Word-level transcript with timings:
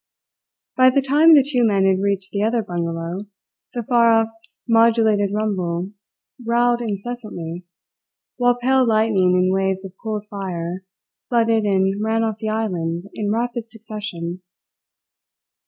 By 0.75 0.89
the 0.89 0.99
time 0.99 1.35
the 1.35 1.47
two 1.47 1.63
men 1.63 1.85
had 1.85 2.01
reached 2.01 2.31
the 2.31 2.41
other 2.41 2.63
bungalow, 2.63 3.27
the 3.75 3.83
far 3.83 4.11
off 4.11 4.29
modulated 4.67 5.29
rumble 5.31 5.91
growled 6.43 6.81
incessantly, 6.81 7.67
while 8.37 8.55
pale 8.59 8.83
lightning 8.83 9.35
in 9.35 9.53
waves 9.53 9.85
of 9.85 9.93
cold 10.01 10.25
fire 10.27 10.83
flooded 11.29 11.65
and 11.65 12.01
ran 12.03 12.23
off 12.23 12.39
the 12.39 12.49
island 12.49 13.11
in 13.13 13.29
rapid 13.29 13.71
succession. 13.71 14.41